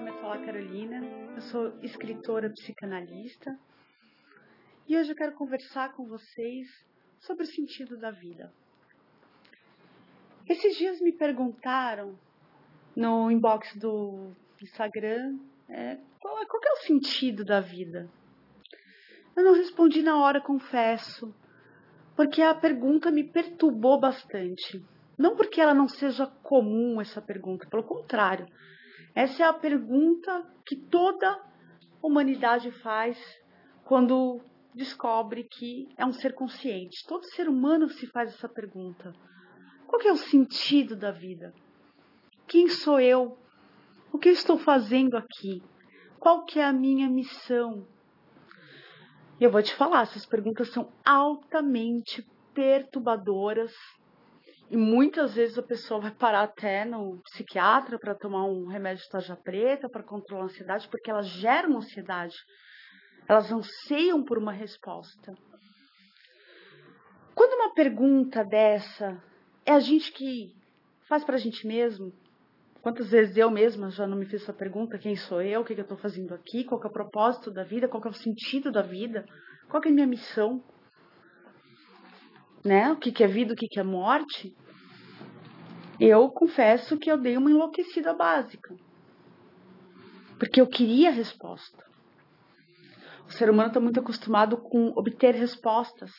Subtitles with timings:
[0.00, 1.04] nome é Paula Carolina,
[1.36, 3.54] eu sou escritora psicanalista
[4.88, 6.66] e hoje eu quero conversar com vocês
[7.18, 8.50] sobre o sentido da vida.
[10.48, 12.18] Esses dias me perguntaram
[12.96, 14.32] no inbox do
[14.62, 18.08] Instagram é, qual, é, qual é o sentido da vida.
[19.36, 21.34] Eu não respondi na hora, confesso,
[22.16, 24.82] porque a pergunta me perturbou bastante.
[25.18, 28.46] Não porque ela não seja comum essa pergunta, pelo contrário.
[29.14, 31.40] Essa é a pergunta que toda
[32.02, 33.18] humanidade faz
[33.84, 34.40] quando
[34.74, 37.04] descobre que é um ser consciente.
[37.06, 39.12] Todo ser humano se faz essa pergunta.
[39.86, 41.52] Qual é o sentido da vida?
[42.46, 43.36] Quem sou eu?
[44.12, 45.62] O que eu estou fazendo aqui?
[46.18, 47.86] Qual que é a minha missão?
[49.40, 53.72] E eu vou te falar, essas perguntas são altamente perturbadoras
[54.70, 59.10] e muitas vezes a pessoa vai parar até no psiquiatra para tomar um remédio de
[59.10, 62.36] tarja preta para controlar a ansiedade, porque elas geram ansiedade.
[63.28, 65.34] Elas anseiam por uma resposta.
[67.34, 69.20] Quando uma pergunta dessa
[69.66, 70.54] é a gente que
[71.08, 72.12] faz para a gente mesmo,
[72.80, 75.62] quantas vezes eu mesma já não me fiz essa pergunta: quem sou eu?
[75.62, 76.62] O que, eu estou fazendo aqui?
[76.62, 77.88] Qual é o propósito da vida?
[77.88, 79.24] Qual é o sentido da vida?
[79.68, 80.62] Qual é a minha missão?
[82.64, 82.92] Né?
[82.92, 84.54] O que, que é vida, o que, que é morte?
[85.98, 88.74] Eu confesso que eu dei uma enlouquecida básica.
[90.38, 91.84] Porque eu queria resposta.
[93.26, 96.10] O ser humano está muito acostumado com obter respostas.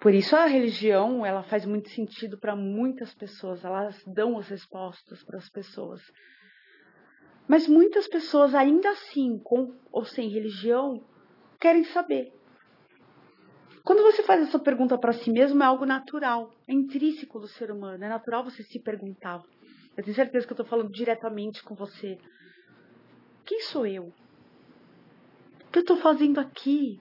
[0.00, 5.22] Por isso a religião, ela faz muito sentido para muitas pessoas, elas dão as respostas
[5.22, 6.00] para as pessoas.
[7.46, 11.04] Mas muitas pessoas ainda assim, com ou sem religião,
[11.60, 12.32] querem saber.
[13.84, 17.70] Quando você faz essa pergunta para si mesmo, é algo natural, é intrínseco do ser
[17.70, 19.42] humano, é natural você se perguntar.
[19.96, 22.16] Eu tenho certeza que eu estou falando diretamente com você.
[23.44, 24.12] Quem sou eu?
[25.66, 27.00] O que eu estou fazendo aqui?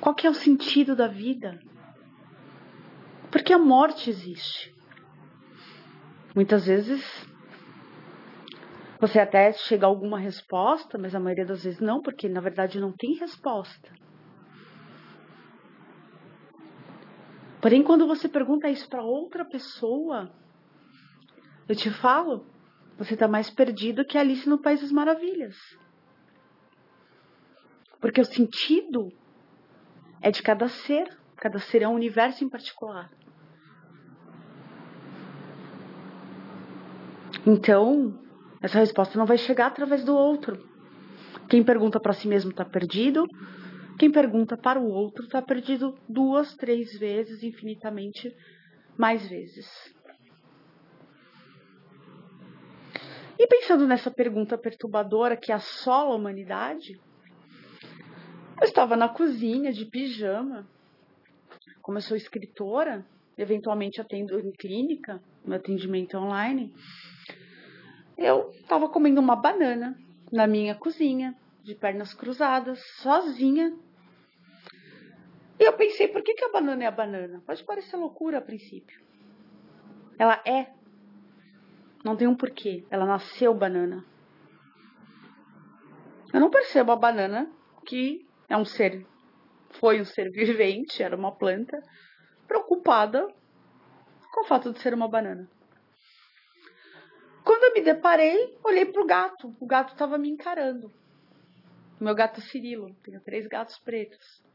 [0.00, 1.58] Qual que é o sentido da vida?
[3.30, 4.74] Porque a morte existe.
[6.34, 7.02] Muitas vezes
[9.00, 12.78] você até chega a alguma resposta, mas a maioria das vezes não, porque na verdade
[12.78, 13.90] não tem resposta.
[17.60, 20.30] Porém, quando você pergunta isso para outra pessoa,
[21.68, 22.46] eu te falo,
[22.96, 25.56] você está mais perdido que Alice no País das Maravilhas.
[28.00, 29.12] Porque o sentido
[30.20, 33.10] é de cada ser, cada ser é um universo em particular.
[37.46, 38.18] Então,
[38.60, 40.58] essa resposta não vai chegar através do outro.
[41.48, 43.24] Quem pergunta para si mesmo está perdido,
[43.98, 48.32] quem pergunta para o outro está perdido duas, três vezes, infinitamente
[48.96, 49.66] mais vezes.
[53.36, 57.00] E pensando nessa pergunta perturbadora que assola a humanidade,
[58.60, 60.68] eu estava na cozinha de pijama.
[61.82, 63.04] Como eu sou escritora,
[63.36, 66.72] eventualmente atendo em clínica, no atendimento online,
[68.16, 69.96] eu estava comendo uma banana
[70.32, 73.72] na minha cozinha, de pernas cruzadas, sozinha,
[75.68, 77.42] eu pensei, por que, que a banana é a banana?
[77.46, 79.00] Pode parecer loucura a princípio.
[80.18, 80.72] Ela é.
[82.04, 82.84] Não tem um porquê.
[82.90, 84.04] Ela nasceu banana.
[86.32, 87.50] Eu não percebo a banana,
[87.86, 89.06] que é um ser,
[89.80, 91.82] foi um ser vivente, era uma planta,
[92.46, 93.26] preocupada
[94.32, 95.48] com o fato de ser uma banana.
[97.44, 99.56] Quando eu me deparei, olhei para o gato.
[99.58, 100.92] O gato estava me encarando.
[101.98, 104.47] Meu gato Cirilo, tenho três gatos pretos.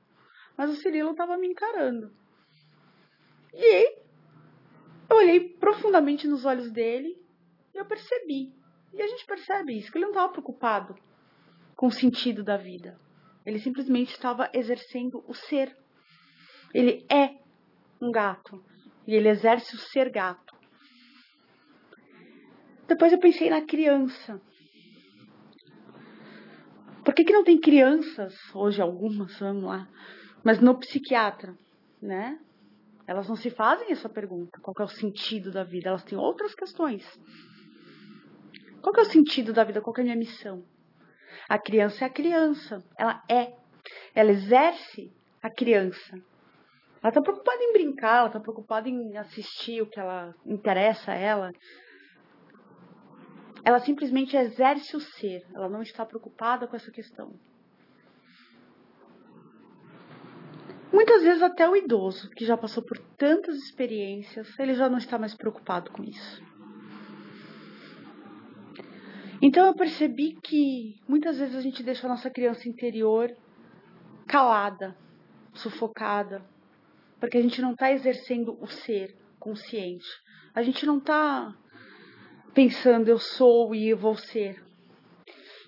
[0.57, 2.11] Mas o Cirilo estava me encarando.
[3.53, 3.97] E
[5.09, 7.17] eu olhei profundamente nos olhos dele
[7.73, 8.53] e eu percebi.
[8.93, 10.95] E a gente percebe isso, que ele não estava preocupado
[11.75, 12.99] com o sentido da vida.
[13.45, 15.75] Ele simplesmente estava exercendo o ser.
[16.73, 17.37] Ele é
[18.01, 18.63] um gato.
[19.05, 20.55] E ele exerce o ser gato.
[22.87, 24.41] Depois eu pensei na criança.
[27.03, 29.89] Por que, que não tem crianças, hoje algumas, vamos lá,
[30.43, 31.55] mas no psiquiatra,
[32.01, 32.37] né?
[33.05, 35.89] Elas não se fazem essa pergunta, qual é o sentido da vida?
[35.89, 37.03] Elas têm outras questões.
[38.81, 39.81] Qual é o sentido da vida?
[39.81, 40.63] Qual é a minha missão?
[41.49, 43.53] A criança é a criança, ela é,
[44.15, 45.11] ela exerce
[45.41, 46.15] a criança.
[47.01, 51.15] Ela está preocupada em brincar, ela está preocupada em assistir o que ela interessa a
[51.15, 51.51] ela.
[53.65, 57.33] Ela simplesmente exerce o ser, ela não está preocupada com essa questão.
[61.05, 65.19] Muitas vezes até o idoso, que já passou por tantas experiências, ele já não está
[65.19, 66.41] mais preocupado com isso.
[69.41, 73.35] Então eu percebi que muitas vezes a gente deixa a nossa criança interior
[74.25, 74.95] calada,
[75.53, 76.41] sufocada,
[77.19, 80.07] porque a gente não está exercendo o ser consciente.
[80.55, 81.53] A gente não está
[82.53, 84.63] pensando eu sou e eu vou ser.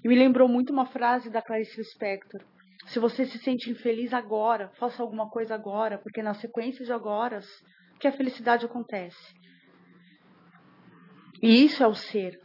[0.02, 2.42] E me lembrou muito uma frase da Clarice Lispector.
[2.86, 7.42] Se você se sente infeliz agora, faça alguma coisa agora, porque na sequência de agora
[8.00, 9.34] que a felicidade acontece.
[11.42, 12.40] E isso é o ser.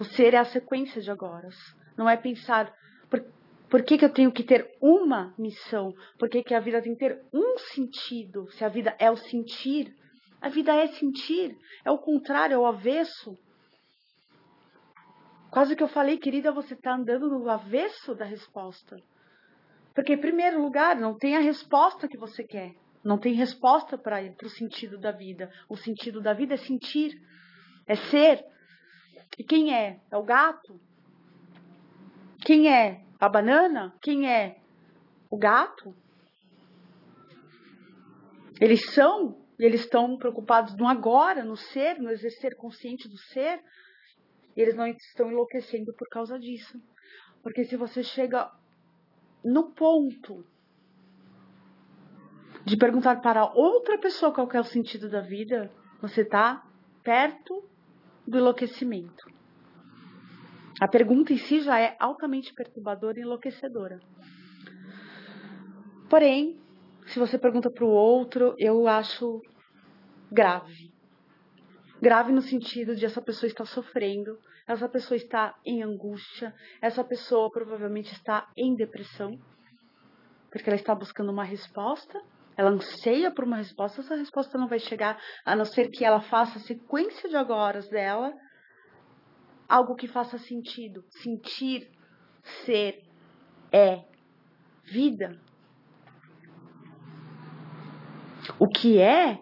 [0.00, 1.48] O ser é a sequência de agora.
[1.96, 2.72] Não é pensar
[3.10, 3.24] por,
[3.68, 5.92] por que, que eu tenho que ter uma missão?
[6.18, 8.50] Por que, que a vida tem que ter um sentido?
[8.52, 9.94] Se a vida é o sentir,
[10.40, 11.56] a vida é sentir.
[11.84, 13.38] É o contrário, é o avesso.
[15.50, 18.96] Quase que eu falei, querida, você está andando no avesso da resposta.
[19.94, 22.74] Porque, em primeiro lugar, não tem a resposta que você quer.
[23.04, 25.50] Não tem resposta para o sentido da vida.
[25.68, 27.20] O sentido da vida é sentir,
[27.86, 28.44] é ser,
[29.38, 30.00] e quem é?
[30.10, 30.78] É o gato?
[32.44, 33.04] Quem é?
[33.18, 33.94] A banana?
[34.02, 34.58] Quem é?
[35.30, 35.94] O gato?
[38.60, 43.62] Eles são e eles estão preocupados no agora, no ser, no exercer consciente do ser.
[44.56, 46.78] E eles não estão enlouquecendo por causa disso.
[47.42, 48.50] Porque se você chega
[49.44, 50.44] no ponto
[52.64, 56.64] de perguntar para outra pessoa qual é o sentido da vida, você está
[57.02, 57.64] perto
[58.26, 59.30] do enlouquecimento.
[60.80, 64.00] A pergunta em si já é altamente perturbadora e enlouquecedora.
[66.08, 66.60] Porém,
[67.06, 69.40] se você pergunta para o outro, eu acho
[70.30, 70.92] grave.
[72.00, 77.50] Grave no sentido de essa pessoa estar sofrendo, essa pessoa está em angústia, essa pessoa
[77.50, 79.38] provavelmente está em depressão,
[80.50, 82.20] porque ela está buscando uma resposta.
[82.54, 86.20] Ela anseia por uma resposta, essa resposta não vai chegar a não ser que ela
[86.20, 88.32] faça a sequência de agoras dela.
[89.66, 91.02] Algo que faça sentido.
[91.08, 91.90] Sentir,
[92.42, 93.02] ser,
[93.72, 94.04] é
[94.84, 95.40] vida.
[98.58, 99.40] O que é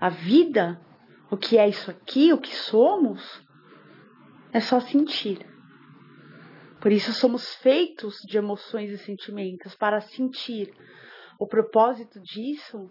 [0.00, 0.80] a vida,
[1.30, 3.42] o que é isso aqui, o que somos,
[4.54, 5.44] é só sentir.
[6.80, 10.72] Por isso somos feitos de emoções e sentimentos para sentir,
[11.40, 12.88] o propósito disso,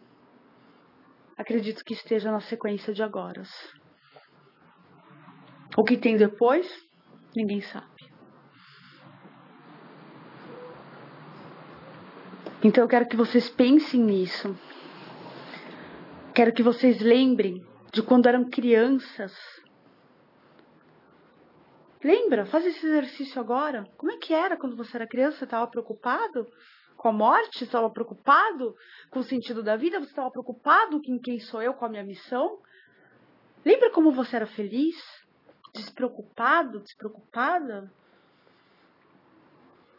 [1.38, 3.44] acredito que esteja na sequência de agora.
[5.78, 6.70] O que tem depois,
[7.34, 7.88] ninguém sabe.
[12.62, 14.54] Então eu quero que vocês pensem nisso.
[16.36, 19.34] Quero que vocês lembrem de quando eram crianças.
[22.04, 22.46] Lembra?
[22.46, 23.86] Faz esse exercício agora.
[23.98, 25.38] Como é que era quando você era criança?
[25.38, 26.48] Você estava preocupado?
[27.04, 27.66] com a morte?
[27.66, 28.74] Estava preocupado
[29.10, 30.00] com o sentido da vida?
[30.00, 32.60] Você estava preocupado com quem sou eu, com a minha missão?
[33.66, 34.96] Lembra como você era feliz?
[35.74, 37.92] Despreocupado, despreocupada?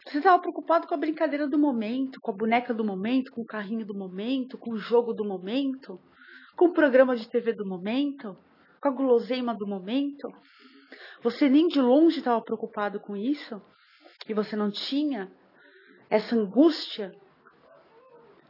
[0.07, 3.45] Você estava preocupado com a brincadeira do momento, com a boneca do momento, com o
[3.45, 5.99] carrinho do momento, com o jogo do momento,
[6.55, 8.35] com o programa de TV do momento,
[8.81, 10.27] com a guloseima do momento.
[11.21, 13.61] Você nem de longe estava preocupado com isso
[14.27, 15.31] e você não tinha
[16.09, 17.13] essa angústia,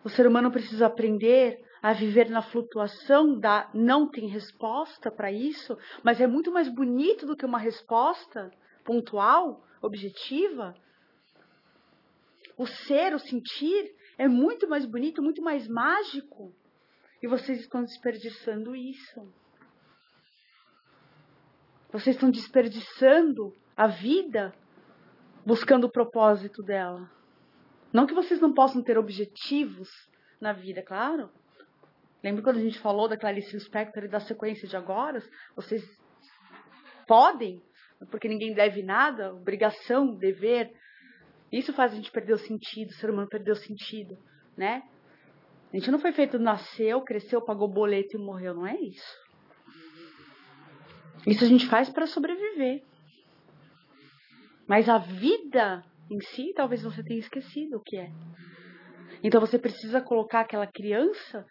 [0.03, 5.77] o ser humano precisa aprender a viver na flutuação da não tem resposta para isso,
[6.03, 8.51] mas é muito mais bonito do que uma resposta
[8.83, 10.75] pontual, objetiva.
[12.57, 16.53] O ser, o sentir é muito mais bonito, muito mais mágico.
[17.21, 19.33] E vocês estão desperdiçando isso.
[21.91, 24.53] Vocês estão desperdiçando a vida
[25.45, 27.09] buscando o propósito dela.
[27.93, 29.89] Não que vocês não possam ter objetivos
[30.41, 31.29] na vida, claro.
[32.23, 35.23] Lembra quando a gente falou da Clarice Lispector e da sequência de agora?
[35.55, 35.83] Vocês
[37.07, 37.61] podem,
[38.09, 40.73] porque ninguém deve nada, obrigação, dever.
[41.51, 44.17] Isso faz a gente perder o sentido, o ser humano perder o sentido,
[44.57, 44.81] né?
[45.71, 49.24] A gente não foi feito, nasceu, cresceu, pagou boleto e morreu, não é isso.
[51.25, 52.83] Isso a gente faz para sobreviver.
[54.67, 58.11] Mas a vida em si, talvez você tenha esquecido o que é.
[59.23, 61.45] Então você precisa colocar aquela criança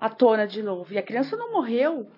[0.00, 0.92] à tona de novo.
[0.92, 2.10] E a criança não morreu.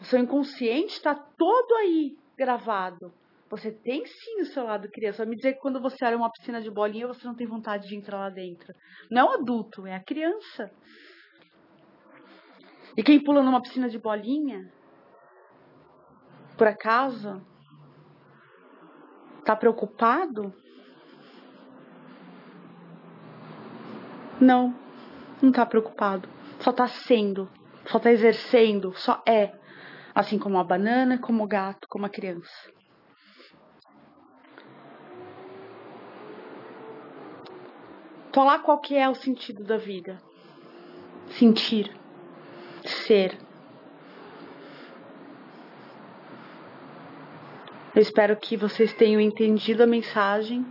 [0.00, 3.12] O seu inconsciente está todo aí gravado.
[3.50, 5.18] Você tem sim o seu lado criança.
[5.18, 7.88] Vai me dizer que quando você olha uma piscina de bolinha, você não tem vontade
[7.88, 8.72] de entrar lá dentro.
[9.10, 10.70] Não é o adulto, é a criança.
[12.96, 14.70] E quem pula numa piscina de bolinha,
[16.58, 17.40] por acaso?
[19.38, 20.52] Está preocupado?
[24.40, 24.74] Não,
[25.40, 26.28] não está preocupado.
[26.58, 27.48] Só está sendo,
[27.86, 29.56] só está exercendo, só é.
[30.12, 32.72] Assim como a banana, como o gato, como a criança.
[38.32, 40.20] Falar qual que é o sentido da vida.
[41.28, 41.96] Sentir.
[42.84, 43.47] Ser
[47.98, 50.64] Eu espero que vocês tenham entendido a mensagem,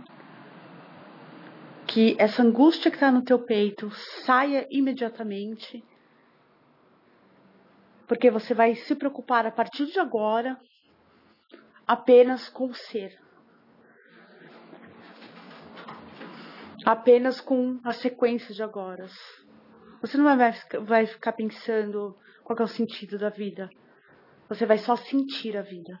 [1.86, 3.90] que essa angústia que está no teu peito
[4.24, 5.84] saia imediatamente,
[8.06, 10.58] porque você vai se preocupar a partir de agora
[11.86, 13.14] apenas com o ser.
[16.86, 19.06] Apenas com a sequência de agora.
[20.00, 20.54] Você não vai,
[20.86, 23.68] vai ficar pensando qual é o sentido da vida.
[24.48, 26.00] Você vai só sentir a vida.